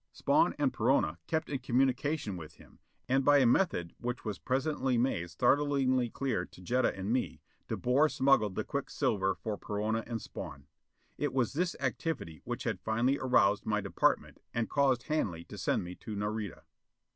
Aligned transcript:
Spawn 0.13 0.55
and 0.57 0.73
Perona 0.73 1.19
kept 1.27 1.47
in 1.47 1.59
communication 1.59 2.35
with 2.35 2.55
him, 2.55 2.79
and, 3.07 3.23
by 3.23 3.37
a 3.37 3.45
method 3.45 3.93
which 3.99 4.25
was 4.25 4.39
presently 4.39 4.97
made 4.97 5.29
startlingly 5.29 6.09
clear 6.09 6.43
to 6.43 6.59
Jetta 6.59 6.97
and 6.97 7.13
me, 7.13 7.39
De 7.67 7.77
Boer 7.77 8.09
smuggled 8.09 8.55
the 8.55 8.63
quicksilver 8.63 9.35
for 9.35 9.59
Perona 9.59 10.03
and 10.07 10.19
Spawn. 10.19 10.65
It 11.19 11.35
was 11.35 11.53
this 11.53 11.75
activity 11.79 12.41
which 12.45 12.63
had 12.63 12.81
finally 12.81 13.19
aroused 13.19 13.67
my 13.67 13.79
department 13.79 14.39
and 14.55 14.67
caused 14.67 15.03
Hanley 15.03 15.43
to 15.43 15.55
send 15.55 15.83
me 15.83 15.93
to 15.93 16.15
Nareda. 16.15 16.63